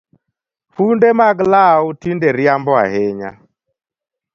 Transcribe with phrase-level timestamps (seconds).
[0.73, 3.29] Funde mag law tinde riambo ahinya